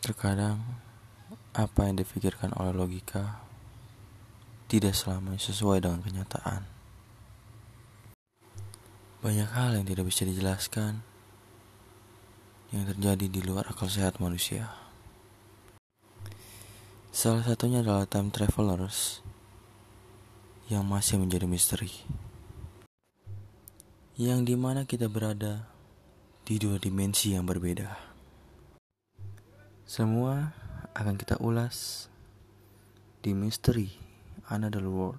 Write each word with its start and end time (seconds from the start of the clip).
Terkadang, 0.00 0.64
apa 1.52 1.84
yang 1.84 2.00
difikirkan 2.00 2.56
oleh 2.56 2.72
logika 2.72 3.44
tidak 4.70 4.96
selamanya 4.96 5.36
sesuai 5.36 5.84
dengan 5.84 6.00
kenyataan. 6.00 6.62
Banyak 9.20 9.50
hal 9.52 9.76
yang 9.76 9.84
tidak 9.84 10.08
bisa 10.08 10.24
dijelaskan 10.24 11.04
yang 12.72 12.88
terjadi 12.88 13.26
di 13.28 13.40
luar 13.44 13.68
akal 13.68 13.92
sehat 13.92 14.22
manusia. 14.22 14.72
Salah 17.12 17.44
satunya 17.44 17.84
adalah 17.84 18.08
time 18.08 18.32
travelers 18.32 19.20
yang 20.72 20.86
masih 20.88 21.20
menjadi 21.20 21.44
misteri. 21.44 21.92
Yang 24.16 24.40
di 24.48 24.56
mana 24.56 24.88
kita 24.88 25.12
berada 25.12 25.68
di 26.48 26.56
dua 26.56 26.80
dimensi 26.80 27.34
yang 27.34 27.44
berbeda. 27.44 28.09
Semua 29.90 30.54
akan 30.94 31.18
kita 31.18 31.42
ulas 31.42 32.06
di 33.26 33.34
Misteri 33.34 33.90
Another 34.46 34.86
World. 34.86 35.18